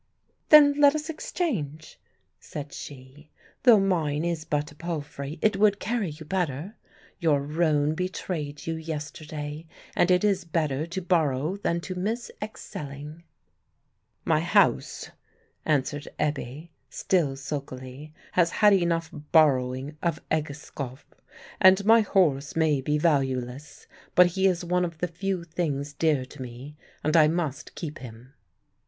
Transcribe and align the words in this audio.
"Then 0.49 0.79
let 0.81 0.95
us 0.95 1.11
exchange," 1.11 1.99
said 2.39 2.73
she. 2.73 3.29
"Though 3.61 3.79
mine 3.79 4.25
is 4.25 4.45
but 4.45 4.71
a 4.71 4.75
palfrey, 4.75 5.37
it 5.43 5.57
would 5.57 5.79
carry 5.79 6.09
you 6.09 6.25
better. 6.25 6.75
Your 7.19 7.39
roan 7.39 7.93
betrayed 7.93 8.65
you 8.65 8.73
yesterday, 8.73 9.67
and 9.95 10.09
it 10.09 10.23
is 10.23 10.43
better 10.43 10.87
to 10.87 11.01
borrow 11.03 11.55
than 11.55 11.81
to 11.81 11.93
miss 11.93 12.31
excelling." 12.41 13.25
"My 14.25 14.39
house," 14.39 15.11
answered 15.67 16.07
Ebbe, 16.17 16.69
still 16.89 17.35
sulkily, 17.35 18.11
"has 18.31 18.49
had 18.49 18.73
enough 18.73 19.11
borrowing 19.31 19.99
of 20.01 20.19
Egeskov; 20.31 21.05
and 21.59 21.85
my 21.85 21.99
horse 22.01 22.55
may 22.55 22.81
be 22.81 22.97
valueless, 22.97 23.85
but 24.15 24.25
he 24.33 24.47
is 24.47 24.65
one 24.65 24.83
of 24.83 24.97
the 24.97 25.07
few 25.07 25.43
things 25.43 25.93
dear 25.93 26.25
to 26.25 26.41
me, 26.41 26.75
and 27.03 27.15
I 27.15 27.27
must 27.27 27.75
keep 27.75 27.99
him." 27.99 28.33